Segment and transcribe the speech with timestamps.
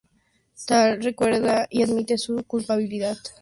[0.67, 3.19] Teal'c recuerda y admite su culpabilidad.